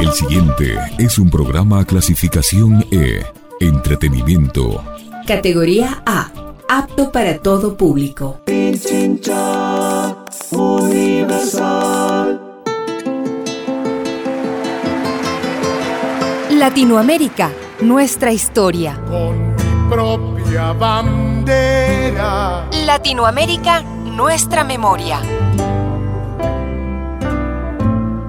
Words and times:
El 0.00 0.12
siguiente 0.12 0.78
es 0.98 1.18
un 1.18 1.30
programa 1.30 1.84
clasificación 1.84 2.86
E, 2.90 3.24
entretenimiento. 3.60 4.82
Categoría 5.26 6.02
A, 6.06 6.30
apto 6.68 7.10
para 7.10 7.38
todo 7.38 7.76
público. 7.76 8.40
Latinoamérica, 16.50 17.50
nuestra 17.80 18.32
historia. 18.32 19.00
Con 19.08 19.54
mi 19.54 19.90
propia 19.90 20.72
bandera. 20.72 22.68
Latinoamérica, 22.84 23.82
nuestra 23.82 24.64
memoria. 24.64 25.20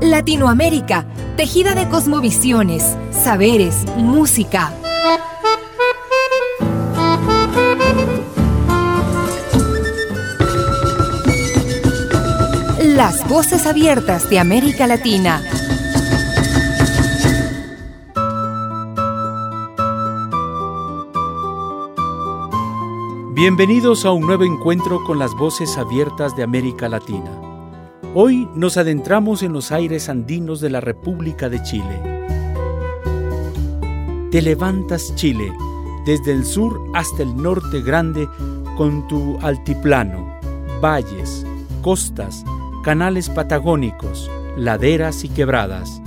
Latinoamérica, 0.10 1.06
tejida 1.38 1.76
de 1.76 1.88
cosmovisiones, 1.88 2.98
saberes, 3.12 3.86
música. 3.96 4.74
Las 12.82 13.28
voces 13.30 13.68
abiertas 13.68 14.28
de 14.32 14.40
América 14.40 14.88
Latina. 14.88 15.44
Bienvenidos 23.34 24.06
a 24.06 24.12
un 24.12 24.26
nuevo 24.26 24.44
encuentro 24.44 25.04
con 25.06 25.20
las 25.20 25.36
voces 25.36 25.78
abiertas 25.78 26.36
de 26.36 26.42
América 26.44 26.90
Latina. 26.90 27.49
Hoy 28.16 28.50
nos 28.56 28.78
adentramos 28.78 29.44
en 29.44 29.54
los 29.54 29.72
aires 29.72 30.10
andinos 30.10 30.62
de 30.62 30.72
la 30.72 30.82
República 30.82 31.48
de 31.48 31.62
Chile. 31.62 32.02
Te 34.32 34.42
levantas 34.42 35.14
Chile, 35.14 35.54
desde 36.08 36.32
el 36.32 36.44
sur 36.44 36.82
hasta 36.96 37.22
el 37.22 37.36
norte 37.36 37.84
grande, 37.84 38.28
con 38.78 39.08
tu 39.08 39.38
altiplano, 39.44 40.28
valles, 40.82 41.46
costas, 41.84 42.44
canales 42.84 43.30
patagónicos, 43.30 44.30
laderas 44.58 45.24
y 45.24 45.30
quebradas. 45.30 46.02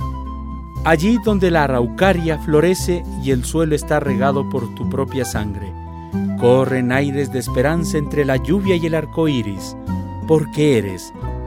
Allí 0.83 1.17
donde 1.23 1.51
la 1.51 1.63
araucaria 1.63 2.37
florece 2.39 3.01
y 3.23 3.31
el 3.31 3.45
suelo 3.45 3.75
está 3.75 4.01
regado 4.01 4.49
por 4.49 4.75
tu 4.75 4.89
propia 4.89 5.23
sangre. 5.23 5.71
Corren 6.37 6.91
aires 6.91 7.31
de 7.31 7.39
esperanza 7.39 7.97
entre 7.97 8.25
la 8.25 8.35
lluvia 8.35 8.75
y 8.75 8.87
el 8.87 8.95
arco 8.95 9.29
iris, 9.29 9.77
porque 10.27 10.77
eres 10.77 11.13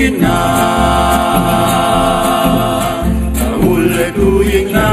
yinga 0.00 0.38
Ule 3.70 4.06
ku 4.16 4.28
yinga 4.50 4.88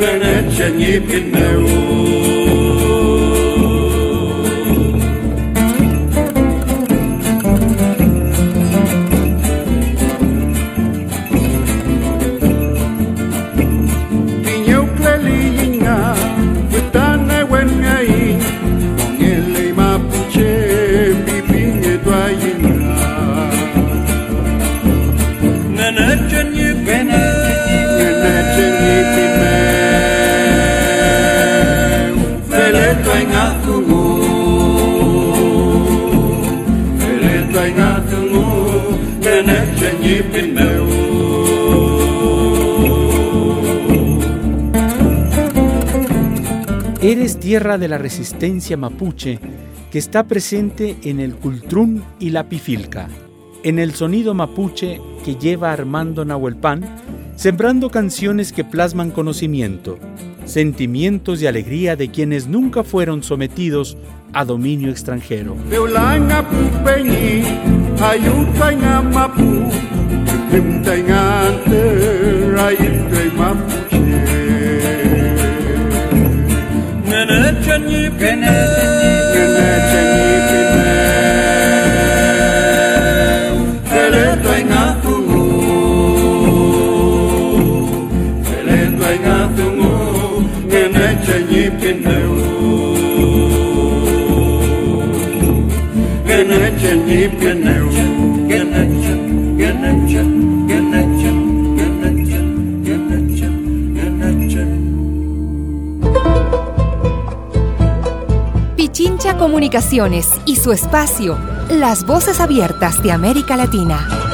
Ganet 0.00 0.46
chen 0.56 0.74
yipin 0.82 1.24
meru 1.34 1.97
Eres 47.00 47.40
tierra 47.40 47.78
de 47.78 47.88
la 47.88 47.98
resistencia 47.98 48.76
mapuche 48.76 49.38
que 49.90 49.98
está 49.98 50.24
presente 50.24 50.96
en 51.02 51.20
el 51.20 51.34
cultrún 51.34 52.04
y 52.20 52.30
la 52.30 52.48
pifilca, 52.48 53.08
en 53.62 53.78
el 53.78 53.94
sonido 53.94 54.34
mapuche 54.34 55.00
que 55.24 55.36
lleva 55.36 55.72
Armando 55.72 56.24
Nahuelpan, 56.24 56.84
sembrando 57.36 57.90
canciones 57.90 58.52
que 58.52 58.64
plasman 58.64 59.10
conocimiento, 59.10 59.98
sentimientos 60.48 61.42
y 61.42 61.46
alegría 61.46 61.94
de 61.94 62.10
quienes 62.10 62.48
nunca 62.48 62.82
fueron 62.82 63.22
sometidos 63.22 63.96
a 64.32 64.44
dominio 64.44 64.90
extranjero. 64.90 65.56
Pichincha 108.76 109.36
Comunicaciones 109.36 110.28
y 110.44 110.56
su 110.56 110.72
espacio, 110.72 111.38
Las 111.70 112.04
Voces 112.04 112.40
Abiertas 112.40 113.00
de 113.02 113.12
América 113.12 113.56
Latina. 113.56 114.27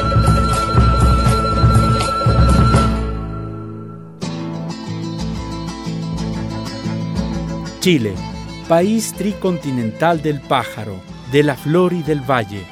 Chile, 7.85 8.15
país 8.67 9.13
tricontinental 9.13 10.23
del 10.23 10.41
pájaro, 10.41 10.99
de 11.31 11.43
la 11.43 11.53
flor 11.53 11.93
y 11.93 12.01
del 12.01 12.19
valle 12.19 12.65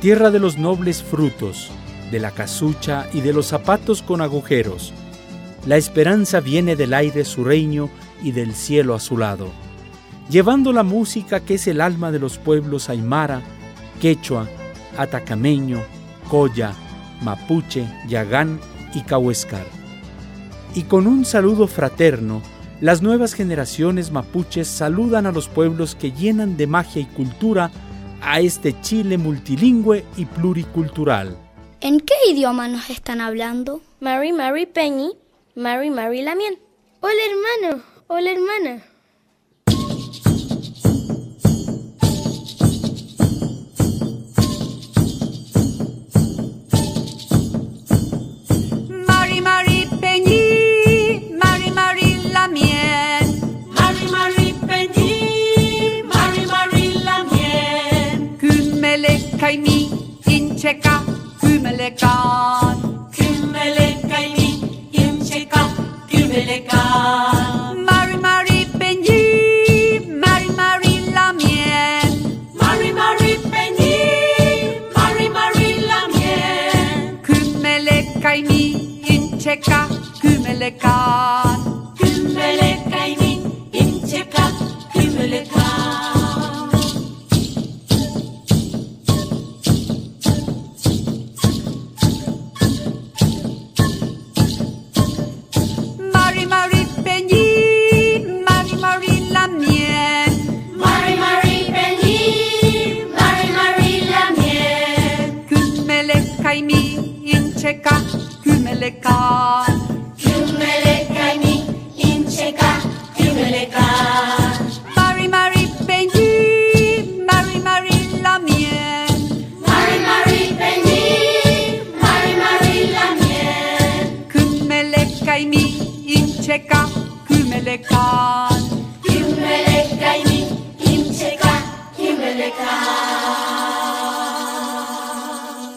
tierra 0.00 0.32
de 0.32 0.40
los 0.40 0.58
nobles 0.58 1.00
frutos, 1.00 1.70
de 2.10 2.18
la 2.18 2.32
casucha 2.32 3.06
y 3.12 3.20
de 3.20 3.32
los 3.32 3.46
zapatos 3.46 4.02
con 4.02 4.20
agujeros. 4.20 4.92
La 5.64 5.76
esperanza 5.76 6.40
viene 6.40 6.74
del 6.74 6.92
aire 6.92 7.24
sureño 7.24 7.88
y 8.20 8.32
del 8.32 8.52
cielo 8.52 8.96
azulado, 8.96 9.46
llevando 10.28 10.72
la 10.72 10.82
música 10.82 11.38
que 11.38 11.54
es 11.54 11.68
el 11.68 11.80
alma 11.80 12.10
de 12.10 12.18
los 12.18 12.36
pueblos 12.38 12.88
aymara, 12.88 13.42
quechua, 14.00 14.48
atacameño, 14.96 15.80
coya, 16.28 16.72
mapuche, 17.22 17.86
yagán 18.08 18.58
y 18.92 19.02
cahuescar. 19.02 19.66
Y 20.74 20.82
con 20.82 21.06
un 21.06 21.24
saludo 21.24 21.68
fraterno, 21.68 22.42
las 22.80 23.02
nuevas 23.02 23.34
generaciones 23.34 24.12
mapuches 24.12 24.68
saludan 24.68 25.26
a 25.26 25.32
los 25.32 25.48
pueblos 25.48 25.94
que 25.96 26.12
llenan 26.12 26.56
de 26.56 26.66
magia 26.66 27.02
y 27.02 27.06
cultura 27.06 27.70
a 28.22 28.40
este 28.40 28.80
Chile 28.80 29.18
multilingüe 29.18 30.04
y 30.16 30.24
pluricultural. 30.24 31.36
¿En 31.80 32.00
qué 32.00 32.14
idioma 32.30 32.68
nos 32.68 32.90
están 32.90 33.20
hablando? 33.20 33.80
Mary 34.00 34.32
Mary 34.32 34.66
Peñi, 34.66 35.12
Mary 35.54 35.90
Mary 35.90 36.22
Lamien. 36.22 36.58
Hola 37.00 37.20
hermano, 37.30 37.82
hola 38.08 38.30
hermana. 38.30 38.82
Tjekka, 60.58 61.02
Kümmeliger. 61.40 62.67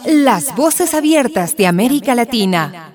Las 0.06 0.54
voces 0.56 0.94
abiertas 0.94 1.56
de 1.56 1.66
América 1.66 2.14
Latina. 2.14 2.92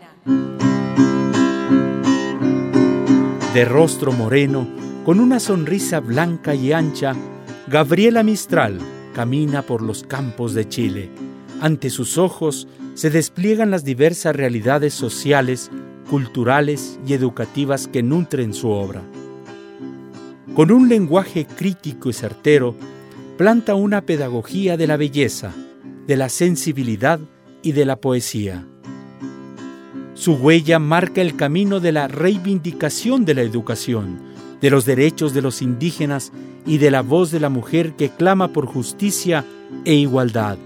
De 3.53 3.65
rostro 3.65 4.11
moreno, 4.11 4.67
con 5.03 5.19
una 5.19 5.39
sonrisa 5.39 5.99
blanca 5.99 6.53
y 6.53 6.73
ancha, 6.73 7.13
Gabriela 7.67 8.23
Mistral 8.23 8.79
camina 9.13 9.61
por 9.61 9.81
los 9.81 10.03
campos 10.03 10.53
de 10.53 10.69
Chile. 10.69 11.09
Ante 11.59 11.89
sus 11.89 12.17
ojos 12.17 12.67
se 12.93 13.09
despliegan 13.09 13.71
las 13.71 13.83
diversas 13.83 14.35
realidades 14.35 14.93
sociales, 14.93 15.71
culturales 16.09 16.99
y 17.05 17.13
educativas 17.13 17.87
que 17.87 18.03
nutren 18.03 18.53
su 18.53 18.69
obra. 18.69 19.01
Con 20.55 20.71
un 20.71 20.89
lenguaje 20.89 21.45
crítico 21.45 22.09
y 22.09 22.13
certero, 22.13 22.75
planta 23.37 23.75
una 23.75 24.01
pedagogía 24.01 24.77
de 24.77 24.87
la 24.87 24.97
belleza, 24.97 25.53
de 26.07 26.17
la 26.17 26.29
sensibilidad 26.29 27.19
y 27.61 27.73
de 27.73 27.85
la 27.85 27.97
poesía. 27.97 28.65
Su 30.15 30.33
huella 30.33 30.79
marca 30.79 31.21
el 31.21 31.35
camino 31.35 31.79
de 31.79 31.91
la 31.91 32.07
reivindicación 32.07 33.23
de 33.23 33.35
la 33.35 33.43
educación, 33.43 34.19
de 34.59 34.71
los 34.71 34.85
derechos 34.85 35.33
de 35.33 35.43
los 35.43 35.61
indígenas 35.61 36.31
y 36.65 36.79
de 36.79 36.89
la 36.89 37.01
voz 37.01 37.29
de 37.29 37.39
la 37.39 37.49
mujer 37.49 37.93
que 37.93 38.09
clama 38.09 38.51
por 38.51 38.65
justicia 38.65 39.45
e 39.85 39.93
igualdad. 39.93 40.57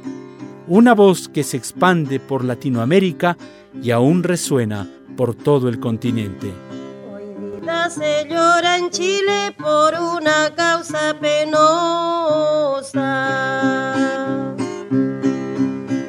Una 0.67 0.93
voz 0.93 1.27
que 1.27 1.43
se 1.43 1.57
expande 1.57 2.19
por 2.21 2.45
Latinoamérica 2.45 3.37
y 3.83 3.91
aún 3.91 4.23
resuena 4.23 4.89
por 5.15 5.35
todo 5.35 5.69
el 5.69 5.79
continente. 5.79 6.51
Hoy 7.11 7.61
día 7.61 7.89
se 7.89 8.27
llora 8.29 8.77
en 8.77 8.89
Chile 8.89 9.55
por 9.57 9.93
una 9.93 10.53
causa 10.55 11.15
penosa. 11.19 13.01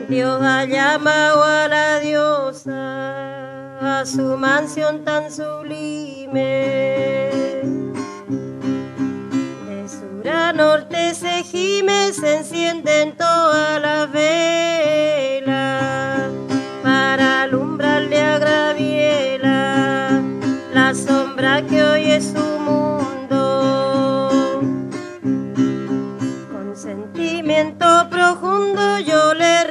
Dios 0.08 0.42
ha 0.42 0.64
llamado 0.64 1.42
a 1.42 1.68
la 1.68 2.00
diosa 2.00 4.00
a 4.00 4.06
su 4.06 4.36
mansión 4.36 5.04
tan 5.04 5.30
sublime. 5.30 6.42
De 9.66 9.88
sur 9.88 10.28
a 10.28 10.52
norte 10.52 11.14
se 11.14 11.42
gime, 11.42 12.12
se 12.12 12.38
encienden 12.38 13.16
todas 13.16 13.80
las 13.80 14.12
velas 14.12 14.81
su 22.22 22.44
mundo. 22.68 23.40
Con 26.52 26.76
sentimiento 26.76 28.08
profundo 28.08 28.98
yo 29.00 29.34
le 29.34 29.64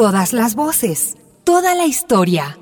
Todas 0.00 0.32
las 0.32 0.54
voces, 0.54 1.18
toda 1.44 1.74
la 1.74 1.84
historia. 1.84 2.56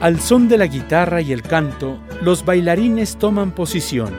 Al 0.00 0.18
son 0.18 0.48
de 0.48 0.56
la 0.56 0.66
guitarra 0.66 1.20
y 1.20 1.30
el 1.34 1.42
canto, 1.42 1.98
los 2.22 2.46
bailarines 2.46 3.18
toman 3.18 3.54
posición, 3.54 4.14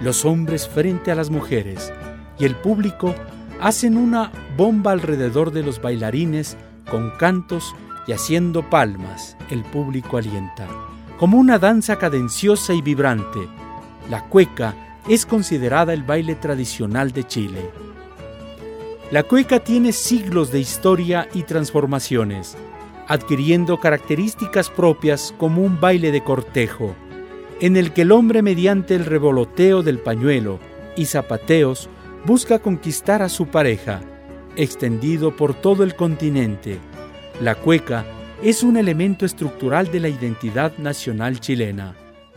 los 0.00 0.24
hombres 0.24 0.68
frente 0.68 1.10
a 1.10 1.16
las 1.16 1.30
mujeres 1.30 1.92
y 2.38 2.44
el 2.44 2.54
público 2.54 3.12
hacen 3.60 3.96
una 3.96 4.30
bomba 4.56 4.92
alrededor 4.92 5.50
de 5.50 5.64
los 5.64 5.82
bailarines 5.82 6.56
con 6.88 7.10
cantos 7.18 7.74
y 8.06 8.12
haciendo 8.12 8.70
palmas. 8.70 9.36
El 9.50 9.64
público 9.64 10.16
alienta. 10.16 10.68
Como 11.18 11.38
una 11.38 11.58
danza 11.58 11.96
cadenciosa 11.96 12.72
y 12.72 12.82
vibrante, 12.82 13.40
la 14.08 14.28
cueca 14.28 14.76
es 15.08 15.26
considerada 15.26 15.92
el 15.92 16.04
baile 16.04 16.36
tradicional 16.36 17.10
de 17.10 17.24
Chile. 17.26 17.89
La 19.10 19.24
cueca 19.24 19.60
tiene 19.60 19.92
siglos 19.92 20.52
de 20.52 20.60
historia 20.60 21.28
y 21.34 21.42
transformaciones 21.42 22.56
adquiriendo 23.10 23.80
características 23.80 24.70
propias 24.70 25.34
como 25.36 25.62
un 25.62 25.80
baile 25.80 26.12
de 26.12 26.22
cortejo, 26.22 26.94
en 27.60 27.76
el 27.76 27.92
que 27.92 28.02
el 28.02 28.12
hombre 28.12 28.40
mediante 28.40 28.94
el 28.94 29.04
revoloteo 29.04 29.82
del 29.82 29.98
pañuelo 29.98 30.60
y 30.94 31.06
zapateos 31.06 31.88
busca 32.24 32.60
conquistar 32.60 33.20
a 33.20 33.28
su 33.28 33.48
pareja, 33.48 34.00
extendido 34.54 35.34
por 35.34 35.54
todo 35.54 35.82
el 35.82 35.96
continente. 35.96 36.78
La 37.40 37.56
cueca 37.56 38.04
es 38.44 38.62
un 38.62 38.76
elemento 38.76 39.26
estructural 39.26 39.90
de 39.90 39.98
la 39.98 40.08
identidad 40.08 40.78
nacional 40.78 41.40
chilena. 41.40 41.96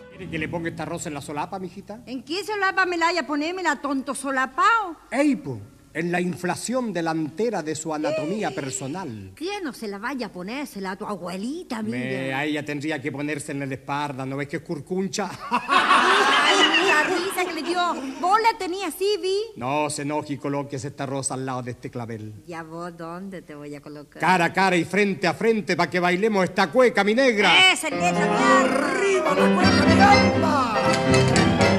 ¿Quiere 0.10 0.28
que 0.28 0.40
le 0.40 0.50
ponga 0.50 0.70
esta 0.70 0.86
rosa 0.86 1.08
en 1.08 1.14
la 1.14 1.22
solapa, 1.22 1.60
mijita? 1.60 2.02
¿En 2.08 2.24
qué 2.24 2.44
solapa 2.44 2.88
me 2.88 2.98
la 2.98 3.10
haya 3.10 3.28
ponémela, 3.28 3.80
tonto 3.80 4.16
solapao? 4.16 4.98
¡Ey, 5.12 5.36
po! 5.36 5.62
En 5.94 6.12
la 6.12 6.20
inflación 6.20 6.92
delantera 6.92 7.62
de 7.62 7.76
su 7.76 7.94
anatomía 7.94 8.52
personal. 8.52 9.32
¿Quién 9.36 9.64
no 9.64 9.74
se 9.74 9.88
la 9.88 10.00
vaya 10.00 10.28
a 10.28 10.32
ponérsela 10.32 10.92
a 10.92 10.96
tu 10.96 11.06
abuelita, 11.06 11.82
mira? 11.84 11.98
Me, 11.98 12.34
a 12.34 12.46
ella 12.46 12.66
tendría 12.66 13.02
que 13.02 13.12
ponerse 13.12 13.52
en 13.52 13.60
la 13.60 13.66
espalda, 13.66 14.26
¿no 14.26 14.38
ves 14.38 14.48
que 14.48 14.58
es 14.58 14.64
curcuncha? 14.64 15.30
¡Ay, 15.52 16.88
la 16.88 17.04
risa 17.04 17.46
que 17.46 17.54
le 17.54 17.68
dio! 17.68 17.94
¿Vos 18.20 18.40
la 18.42 18.58
tenías 18.58 18.94
así, 18.94 19.18
Vi? 19.22 19.38
No, 19.56 19.90
se 19.90 20.02
enoje 20.02 20.34
y 20.34 20.38
coloques 20.38 20.84
esta 20.84 21.06
rosa 21.06 21.36
al 21.36 21.46
lado 21.46 21.62
de 21.62 21.72
este 21.72 21.90
clavel. 21.90 22.34
¿Ya 22.48 22.64
vos 22.64 22.96
dónde 22.98 23.42
te 23.42 23.56
voy 23.56 23.76
a 23.76 23.82
colocar? 23.82 24.20
Cara 24.20 24.46
a 24.46 24.54
cara 24.54 24.76
y 24.76 24.86
frente 24.86 25.28
a 25.28 25.34
frente 25.34 25.76
para 25.76 25.90
que 25.90 26.00
bailemos 26.00 26.44
esta 26.44 26.72
cueca, 26.72 27.04
mi 27.04 27.14
negra. 27.14 27.52
¡Arriba 27.52 29.36
la 29.36 29.56
cueca, 29.56 29.86
mi 29.86 30.02
alma! 30.02 31.73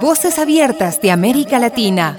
Voces 0.00 0.38
abiertas 0.38 1.02
de 1.02 1.10
América 1.10 1.58
Latina. 1.58 2.16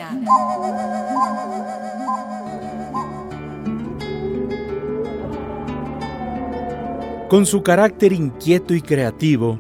Con 7.27 7.47
su 7.47 7.63
carácter 7.63 8.13
inquieto 8.13 8.75
y 8.75 8.81
creativo, 8.81 9.59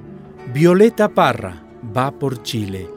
Violeta 0.53 1.09
Parra 1.09 1.63
va 1.97 2.11
por 2.11 2.43
Chile, 2.43 2.87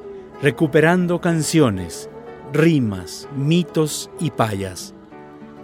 recuperando 0.43 1.23
canciones, 1.23 2.11
rimas, 2.53 3.27
mitos 3.35 4.11
y 4.21 4.31
payas. 4.31 4.93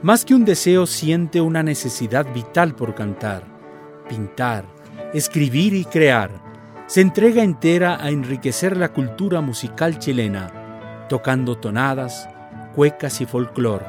Más 0.00 0.24
que 0.24 0.34
un 0.34 0.46
deseo 0.46 0.86
siente 0.86 1.42
una 1.42 1.62
necesidad 1.62 2.26
vital 2.32 2.74
por 2.74 2.94
cantar, 2.94 3.44
pintar, 4.08 4.64
escribir 5.12 5.74
y 5.74 5.84
crear. 5.84 6.49
Se 6.90 7.00
entrega 7.00 7.44
entera 7.44 8.02
a 8.02 8.10
enriquecer 8.10 8.76
la 8.76 8.88
cultura 8.88 9.40
musical 9.40 10.00
chilena, 10.00 11.06
tocando 11.08 11.56
tonadas, 11.56 12.28
cuecas 12.74 13.20
y 13.20 13.26
folclor, 13.26 13.84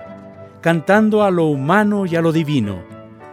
cantando 0.62 1.24
a 1.24 1.32
lo 1.32 1.46
humano 1.46 2.06
y 2.06 2.16
a 2.16 2.22
lo 2.22 2.32
divino. 2.32 2.84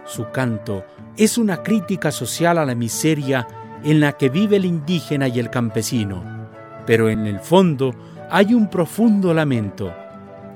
Su 0.06 0.30
canto 0.30 0.86
es 1.18 1.36
una 1.36 1.62
crítica 1.62 2.10
social 2.12 2.56
a 2.56 2.64
la 2.64 2.74
miseria 2.74 3.46
en 3.84 4.00
la 4.00 4.14
que 4.14 4.30
vive 4.30 4.56
el 4.56 4.64
indígena 4.64 5.28
y 5.28 5.38
el 5.38 5.50
campesino, 5.50 6.48
pero 6.86 7.10
en 7.10 7.26
el 7.26 7.38
fondo 7.38 7.94
hay 8.30 8.54
un 8.54 8.70
profundo 8.70 9.34
lamento, 9.34 9.92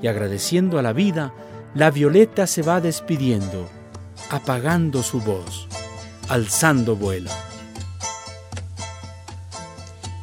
y 0.01 0.07
agradeciendo 0.07 0.79
a 0.79 0.83
la 0.83 0.95
vida, 0.95 1.35
la 1.75 1.91
violeta 1.91 2.47
se 2.47 2.63
va 2.63 2.81
despidiendo, 2.81 3.69
apagando 4.31 5.03
su 5.03 5.21
voz, 5.21 5.69
alzando 6.31 6.97
vuelo. 6.97 7.31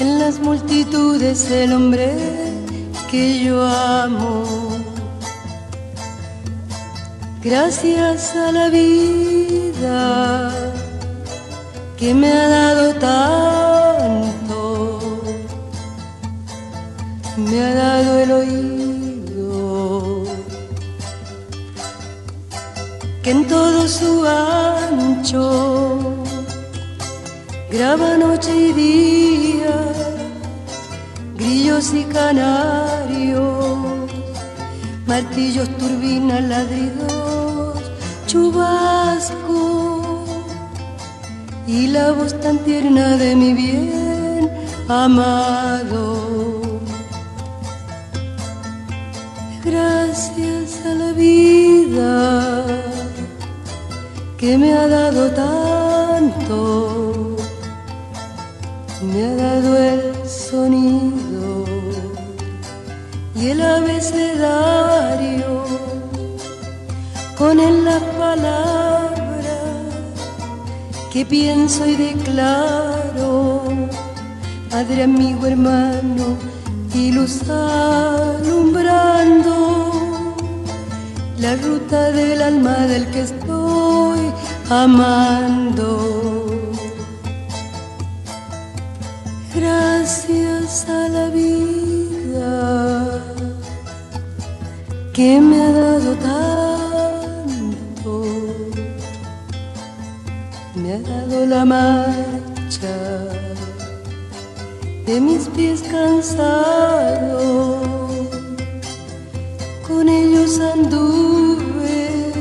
en 0.00 0.18
las 0.18 0.38
multitudes 0.38 1.50
el 1.50 1.72
hombre 1.72 2.12
que 3.10 3.44
yo 3.44 3.62
amo. 3.62 4.44
Gracias 7.42 8.34
a 8.34 8.52
la 8.52 8.68
vida 8.68 10.50
que 11.96 12.12
me 12.12 12.28
ha 12.30 12.48
dado 12.48 12.94
tanto, 12.94 14.52
me 17.36 17.60
ha 17.62 17.74
dado 17.74 18.18
el 18.18 18.32
oído, 18.32 20.24
que 23.22 23.30
en 23.30 23.46
todo 23.46 23.86
su 23.88 24.26
ancho 24.26 26.05
graba 27.76 28.16
noche 28.16 28.56
y 28.56 28.72
día, 28.72 29.76
grillos 31.36 31.92
y 31.92 32.04
canarios, 32.04 34.10
martillos, 35.06 35.68
turbinas, 35.76 36.42
ladridos, 36.44 37.78
chubascos 38.26 40.30
y 41.66 41.88
la 41.88 42.12
voz 42.12 42.40
tan 42.40 42.60
tierna 42.60 43.18
de 43.18 43.36
mi 43.36 43.52
bien 43.52 44.50
amado. 44.88 46.62
Gracias 49.62 50.86
a 50.86 50.94
la 50.94 51.12
vida 51.12 52.64
que 54.38 54.56
me 54.56 54.72
ha 54.72 54.86
dado 54.86 55.30
tanto, 55.32 56.95
me 59.16 59.24
ha 59.24 59.34
dado 59.34 59.76
el 59.78 60.28
sonido 60.28 61.64
y 63.34 63.48
el 63.48 63.62
abecedario 63.62 65.64
con 67.38 67.58
él 67.58 67.82
las 67.84 68.02
palabras 68.18 69.46
que 71.10 71.24
pienso 71.24 71.86
y 71.86 71.96
declaro, 71.96 73.62
Padre, 74.70 75.04
amigo, 75.04 75.46
hermano, 75.46 76.36
y 76.92 77.12
luz 77.12 77.40
alumbrando 77.48 79.54
la 81.38 81.56
ruta 81.56 82.10
del 82.10 82.42
alma 82.42 82.86
del 82.86 83.10
que 83.10 83.22
estoy 83.22 84.30
amando. 84.68 86.35
Gracias 90.86 90.88
a 90.88 91.08
la 91.08 91.28
vida 91.30 93.22
que 95.12 95.40
me 95.40 95.62
ha 95.62 95.72
dado 95.72 96.14
tanto, 96.16 97.64
me 100.74 100.92
ha 100.94 101.00
dado 101.00 101.46
la 101.46 101.64
marcha 101.64 102.96
de 105.06 105.20
mis 105.20 105.48
pies 105.48 105.82
cansados, 105.82 107.78
con 109.88 110.08
ellos 110.08 110.60
anduve 110.60 112.32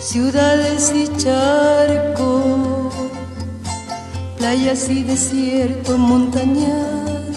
ciudades 0.00 0.92
y 0.94 1.06
charcos, 1.16 2.15
playas 4.46 4.88
y 4.88 5.02
desierto, 5.02 5.98
montañas 5.98 7.34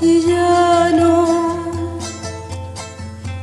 y 0.00 0.20
llano, 0.26 1.26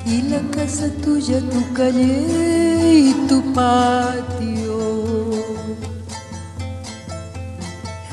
y 0.07 0.23
la 0.23 0.41
casa 0.49 0.89
tuya, 1.03 1.39
tu 1.51 1.61
calle 1.73 3.09
y 3.09 3.13
tu 3.27 3.43
patio. 3.53 4.79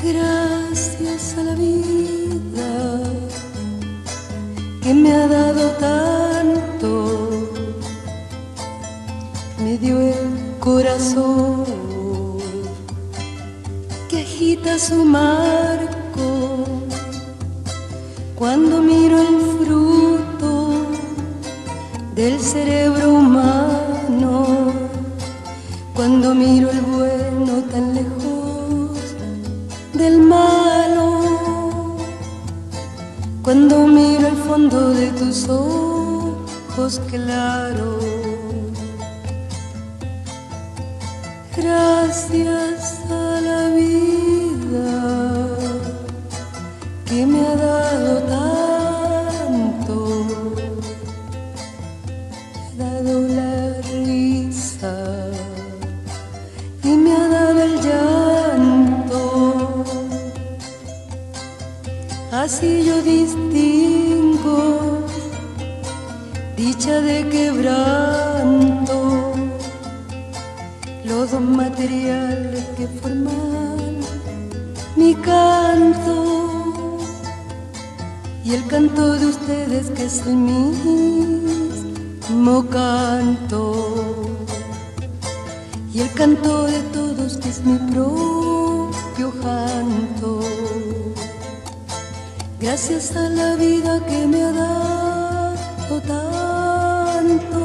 Gracias 0.04 1.38
a 1.38 1.42
la 1.42 1.54
vida 1.54 2.70
que 4.82 4.92
me 4.92 5.10
ha 5.14 5.26
dado 5.26 5.70
tanto, 5.88 6.90
me 9.64 9.78
dio 9.78 9.98
el 10.00 10.58
corazón 10.58 11.59
su 14.78 15.04
marco. 15.04 16.64
Cuando 18.34 18.80
miro 18.80 19.18
el 19.20 19.40
fruto 19.58 20.86
del 22.14 22.40
cerebro 22.40 23.10
humano, 23.14 24.72
cuando 25.94 26.34
miro 26.34 26.70
el 26.70 26.80
bueno 26.80 27.62
tan 27.70 27.94
lejos 27.94 28.98
del 29.92 30.18
malo, 30.20 31.20
cuando 33.42 33.86
miro 33.86 34.28
el 34.28 34.36
fondo 34.36 34.90
de 34.90 35.10
tus 35.10 35.48
ojos 35.48 35.69
los 71.10 71.32
materiales 71.40 72.64
que 72.76 72.86
forman 72.86 73.98
mi 74.96 75.14
canto. 75.16 76.98
Y 78.44 78.54
el 78.54 78.64
canto 78.68 79.14
de 79.14 79.26
ustedes 79.26 79.90
que 79.90 80.04
es 80.04 80.24
el 80.26 80.36
mismo 80.36 81.04
canto. 82.70 83.60
Y 85.92 86.00
el 86.00 86.12
canto 86.12 86.66
de 86.66 86.80
todos 86.96 87.38
que 87.38 87.48
es 87.48 87.64
mi 87.64 87.76
propio 87.92 89.32
canto. 89.42 90.40
Gracias 92.60 93.16
a 93.16 93.28
la 93.28 93.56
vida 93.56 94.00
que 94.06 94.26
me 94.28 94.44
ha 94.44 94.52
dado 94.52 96.00
tanto. 96.12 97.60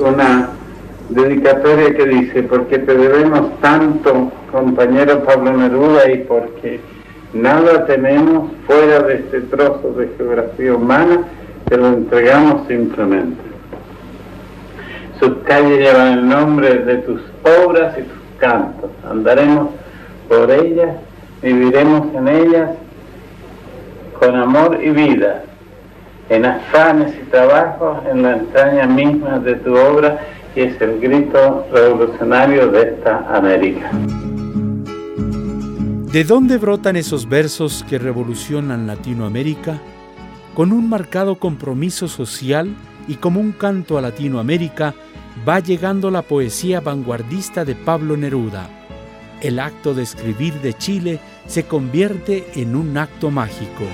Una 0.00 0.53
dedicatoria 1.14 1.94
que 1.94 2.06
dice, 2.06 2.42
porque 2.42 2.78
te 2.78 2.94
debemos 2.94 3.58
tanto, 3.60 4.32
compañero 4.50 5.24
Pablo 5.24 5.52
Neruda, 5.52 6.10
y 6.10 6.18
porque 6.18 6.80
nada 7.32 7.86
tenemos 7.86 8.50
fuera 8.66 9.00
de 9.00 9.14
este 9.14 9.40
trozo 9.42 9.92
de 9.96 10.08
geografía 10.16 10.74
humana, 10.74 11.24
te 11.68 11.76
lo 11.76 11.88
entregamos 11.88 12.66
simplemente. 12.68 13.42
Sus 15.20 15.38
calles 15.44 15.78
llevan 15.78 16.18
el 16.18 16.28
nombre 16.28 16.74
de 16.74 16.96
tus 16.98 17.20
obras 17.64 17.96
y 17.98 18.02
tus 18.02 18.38
cantos. 18.38 18.90
Andaremos 19.08 19.70
por 20.28 20.50
ellas, 20.50 20.96
viviremos 21.42 22.14
en 22.14 22.28
ellas 22.28 22.70
con 24.18 24.34
amor 24.36 24.78
y 24.82 24.90
vida, 24.90 25.44
en 26.28 26.44
afanes 26.44 27.14
y 27.14 27.30
trabajos, 27.30 27.98
en 28.10 28.22
la 28.22 28.36
entraña 28.36 28.86
misma 28.86 29.38
de 29.38 29.54
tu 29.56 29.76
obra, 29.76 30.18
es 30.62 30.80
el 30.80 31.00
grito 31.00 31.66
revolucionario 31.72 32.68
de 32.68 32.82
esta 32.82 33.36
América. 33.36 33.90
¿De 36.12 36.22
dónde 36.22 36.58
brotan 36.58 36.94
esos 36.94 37.28
versos 37.28 37.84
que 37.88 37.98
revolucionan 37.98 38.86
Latinoamérica? 38.86 39.80
Con 40.54 40.72
un 40.72 40.88
marcado 40.88 41.40
compromiso 41.40 42.06
social 42.06 42.68
y 43.08 43.16
como 43.16 43.40
un 43.40 43.50
canto 43.50 43.98
a 43.98 44.00
Latinoamérica, 44.00 44.94
va 45.46 45.58
llegando 45.58 46.12
la 46.12 46.22
poesía 46.22 46.80
vanguardista 46.80 47.64
de 47.64 47.74
Pablo 47.74 48.16
Neruda. 48.16 48.68
El 49.40 49.58
acto 49.58 49.92
de 49.92 50.04
escribir 50.04 50.54
de 50.60 50.74
Chile 50.74 51.18
se 51.46 51.64
convierte 51.64 52.46
en 52.54 52.76
un 52.76 52.96
acto 52.96 53.32
mágico. 53.32 53.84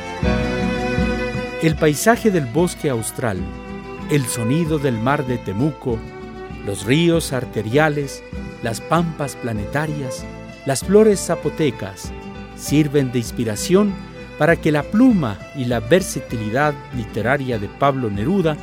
El 1.62 1.74
paisaje 1.76 2.30
del 2.30 2.44
bosque 2.44 2.90
austral, 2.90 3.38
el 4.10 4.26
sonido 4.26 4.78
del 4.78 4.98
mar 4.98 5.26
de 5.26 5.38
Temuco, 5.38 5.98
los 6.66 6.84
ríos 6.84 7.32
arteriales, 7.32 8.22
las 8.62 8.80
pampas 8.80 9.36
planetarias, 9.36 10.24
las 10.66 10.84
flores 10.84 11.24
zapotecas, 11.24 12.12
sirven 12.56 13.12
de 13.12 13.18
inspiración 13.18 13.92
para 14.38 14.56
que 14.56 14.72
la 14.72 14.82
pluma 14.82 15.38
y 15.56 15.66
la 15.66 15.80
versatilidad 15.80 16.74
literaria 16.94 17.58
de 17.58 17.68
Pablo 17.68 18.10
Neruda 18.10 18.56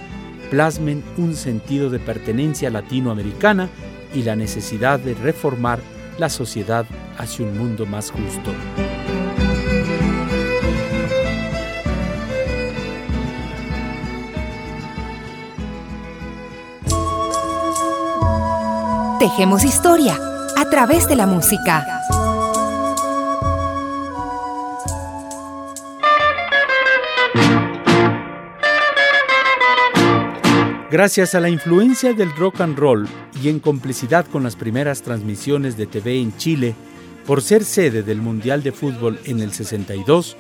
plasmen 0.50 1.04
un 1.18 1.36
sentido 1.36 1.90
de 1.90 2.00
pertenencia 2.00 2.70
latinoamericana 2.70 3.70
y 4.14 4.24
la 4.24 4.36
necesidad 4.36 5.00
de 5.00 5.14
reformar 5.14 5.80
la 6.18 6.30
sociedad 6.30 6.86
hacia 7.18 7.46
un 7.46 7.58
mundo 7.58 7.86
más 7.86 8.12
justo. 8.12 8.97
Tejemos 19.20 19.64
historia 19.64 20.16
a 20.56 20.70
través 20.70 21.08
de 21.08 21.16
la 21.16 21.26
música. 21.26 21.84
Gracias 30.92 31.34
a 31.34 31.40
la 31.40 31.50
influencia 31.50 32.14
del 32.14 32.32
rock 32.36 32.62
and 32.62 32.78
roll 32.78 33.08
y 33.42 33.50
en 33.50 33.60
complicidad 33.60 34.28
con 34.28 34.44
las 34.44 34.56
primeras 34.56 35.02
transmisiones 35.02 35.78
de 35.78 35.88
TV 35.88 36.22
en 36.22 36.38
Chile, 36.38 36.76
por 37.26 37.42
ser 37.42 37.64
sede 37.64 38.04
del 38.04 38.22
Mundial 38.22 38.62
de 38.62 38.72
Fútbol 38.72 39.20
en 39.26 39.40
el 39.40 39.52
62, 39.52 40.38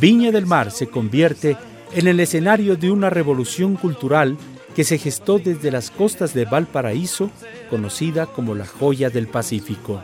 Viña 0.00 0.30
del 0.30 0.46
Mar 0.46 0.70
se 0.70 0.86
convierte 0.86 1.56
en 1.92 2.06
el 2.06 2.20
escenario 2.20 2.76
de 2.76 2.92
una 2.92 3.10
revolución 3.10 3.74
cultural 3.74 4.38
que 4.74 4.84
se 4.84 4.98
gestó 4.98 5.38
desde 5.38 5.70
las 5.70 5.90
costas 5.90 6.34
de 6.34 6.44
Valparaíso, 6.44 7.30
conocida 7.70 8.26
como 8.26 8.54
la 8.54 8.66
joya 8.66 9.10
del 9.10 9.28
Pacífico. 9.28 10.02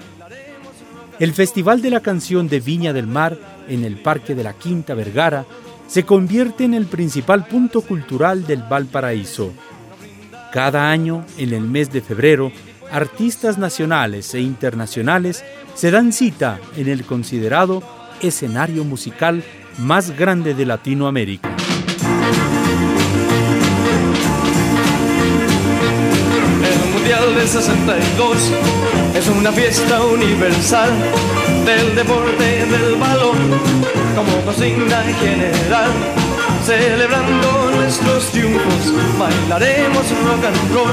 El 1.19 1.35
Festival 1.35 1.83
de 1.83 1.91
la 1.91 2.01
Canción 2.01 2.49
de 2.49 2.61
Viña 2.61 2.93
del 2.93 3.07
Mar 3.07 3.37
en 3.69 3.85
el 3.85 3.97
Parque 3.97 4.35
de 4.35 4.45
la 4.45 4.55
Quinta 4.55 4.95
Vergara 4.95 5.45
se 5.87 6.05
convierte 6.05 6.65
en 6.65 6.73
el 6.73 6.87
principal 6.87 7.47
punto 7.47 7.83
cultural 7.83 8.47
del 8.47 8.63
Valparaíso. 8.63 9.53
Cada 10.53 10.91
año, 10.91 11.25
en 11.37 11.53
el 11.53 11.63
mes 11.63 11.93
de 11.93 12.01
febrero, 12.01 12.53
artistas 12.91 13.59
nacionales 13.59 14.35
e 14.35 14.41
internacionales 14.41 15.45
se 15.75 15.91
dan 15.91 16.13
cita 16.13 16.59
en 16.77 16.89
el 16.89 17.05
considerado 17.05 17.83
escenario 18.23 18.85
musical 18.85 19.43
más 19.79 20.17
grande 20.17 20.55
de 20.55 20.67
Latinoamérica. 20.67 21.50
Del 27.35 27.49
62 27.49 28.53
es 29.15 29.29
una 29.29 29.53
fiesta 29.53 30.03
universal 30.03 30.91
del 31.65 31.95
deporte 31.95 32.67
del 32.67 32.97
balón 32.97 33.39
como 34.17 34.45
consigna 34.45 35.03
general. 35.21 35.91
Celebrando 36.65 37.71
nuestros 37.77 38.31
triunfos, 38.31 38.93
bailaremos 39.19 40.07
rock 40.25 40.45
and 40.45 40.75
roll, 40.75 40.93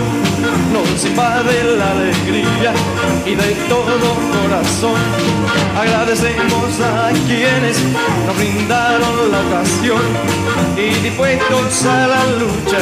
nos 0.74 1.06
invade 1.06 1.64
la 1.78 1.92
alegría 1.92 2.74
y 3.26 3.36
de 3.36 3.56
todo 3.68 4.16
corazón. 4.42 5.00
Agradecemos 5.78 6.80
a 6.80 7.12
quienes 7.28 7.80
nos 8.26 8.38
brindaron 8.38 9.32
la 9.32 9.40
ocasión. 9.42 10.02
Y 10.78 10.94
dispuestos 11.04 11.86
a 11.86 12.08
la 12.08 12.26
lucha 12.38 12.80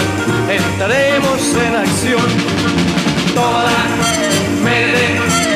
entraremos 0.49 1.55
en 1.55 1.75
acción. 1.75 2.94
Toda 3.36 3.76
me 4.63 4.76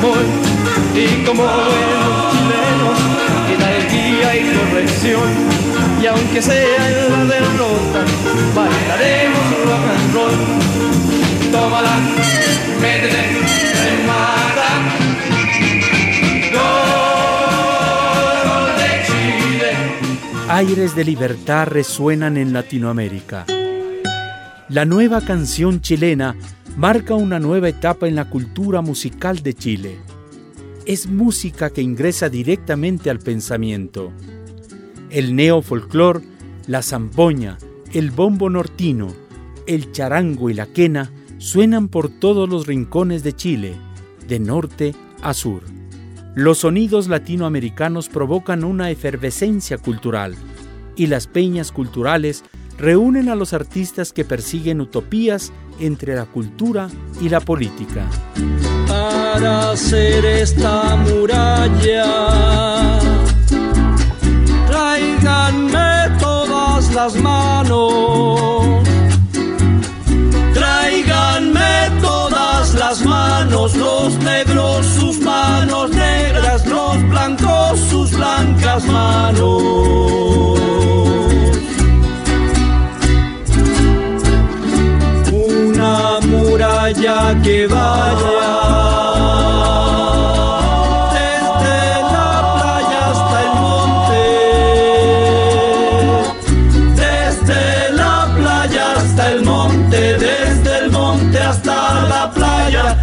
humor. 0.04 0.18
Y 0.96 1.26
como 1.26 1.44
buenos 1.44 2.32
chilenos, 2.32 3.00
hidalguía 3.52 4.30
y 4.36 4.40
corrección. 4.58 5.30
Y 6.02 6.06
aunque 6.08 6.42
sea 6.42 6.90
en 6.90 7.12
la 7.12 7.26
derrota, 7.26 8.06
bailaremos 8.56 9.46
rock 9.66 9.86
and 9.96 10.14
roll. 10.14 10.38
Tómala, 11.52 11.96
métete, 12.82 13.24
remata. 13.84 14.70
Gol 17.44 18.68
de 18.78 18.90
Chile. 19.08 19.72
Aires 20.50 20.96
de 20.96 21.04
libertad 21.06 21.68
resuenan 21.68 22.38
en 22.38 22.54
Latinoamérica. 22.54 23.46
La 24.70 24.86
nueva 24.86 25.22
canción 25.22 25.82
chilena 25.82 26.36
marca 26.78 27.14
una 27.14 27.40
nueva 27.40 27.70
etapa 27.70 28.08
en 28.08 28.16
la 28.16 28.30
cultura 28.30 28.82
musical 28.82 29.44
de 29.44 29.54
Chile. 29.54 29.98
Es 30.86 31.08
música 31.08 31.70
que 31.70 31.82
ingresa 31.82 32.30
directamente 32.30 33.10
al 33.10 33.20
pensamiento. 33.20 34.12
El 35.10 35.36
neofolclor, 35.36 36.24
la 36.68 36.82
zampoña, 36.82 37.58
el 37.94 38.10
bombo 38.10 38.50
nortino, 38.50 39.14
el 39.68 39.92
charango 39.92 40.50
y 40.50 40.56
la 40.56 40.66
quena 40.66 41.12
suenan 41.38 41.90
por 41.90 42.10
todos 42.10 42.50
los 42.50 42.66
rincones 42.66 43.24
de 43.24 43.34
Chile, 43.34 43.76
de 44.28 44.40
norte 44.40 44.96
a 45.22 45.34
sur. 45.34 45.62
Los 46.36 46.60
sonidos 46.60 47.08
latinoamericanos 47.08 48.10
provocan 48.10 48.64
una 48.64 48.90
efervescencia 48.90 49.78
cultural 49.78 50.36
y 50.96 51.06
las 51.08 51.28
peñas 51.28 51.72
culturales 51.72 52.44
reúnen 52.78 53.30
a 53.30 53.36
los 53.36 53.54
artistas 53.54 54.14
que 54.14 54.26
persiguen 54.26 54.82
utopías 54.82 55.52
entre 55.80 56.16
la 56.16 56.26
cultura 56.26 56.90
y 57.22 57.30
la 57.30 57.40
política. 57.40 58.06
Para 58.88 59.72
hacer 59.72 60.26
esta 60.26 60.96
muralla, 60.96 63.00
tráiganme 64.68 66.18
todas 66.20 66.94
las 66.94 67.16
manos. 67.16 68.84
Tráiganme 70.54 71.92
todas 72.02 72.74
las 72.76 73.06
manos, 73.06 73.76
los 73.76 74.18
negros 74.20 74.86
sus 74.86 75.20
manos 75.20 75.90
negras, 75.92 76.66
los 76.68 77.10
blancos 77.10 77.80
sus 77.90 78.12
blancas 78.12 78.86
manos. 78.86 79.64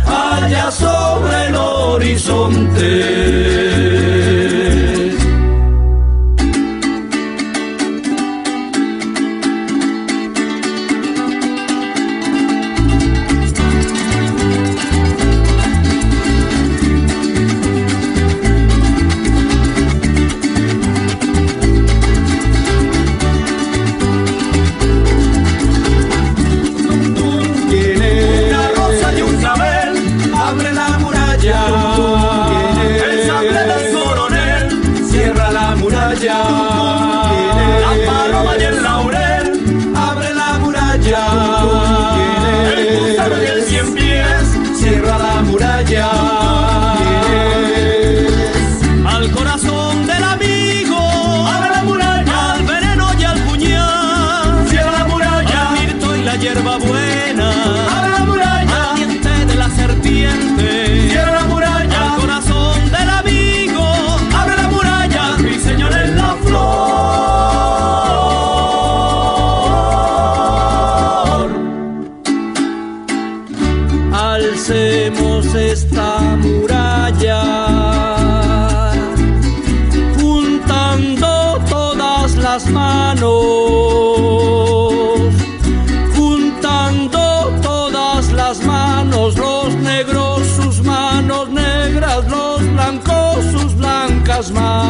Allá 0.06 0.70
sobre 0.70 1.46
el 1.48 1.56
horizonte. 1.56 3.39
La 37.84 37.92
paloma 38.06 38.52
y 38.58 38.62
el 38.62 38.82
laurel 38.82 39.92
abre 39.96 40.34
la 40.34 40.58
muralla. 40.58 41.39
Blancas 94.50 94.89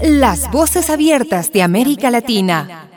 Las 0.00 0.50
voces 0.50 0.90
abiertas 0.90 1.52
de 1.52 1.62
América 1.62 2.10
Latina. 2.10 2.87